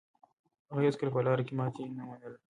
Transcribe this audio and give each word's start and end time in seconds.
هغه 0.69 0.81
هيڅکله 0.85 1.09
په 1.13 1.21
لاره 1.27 1.43
کې 1.47 1.53
ماتې 1.59 1.83
نه 1.97 2.03
منله. 2.07 2.37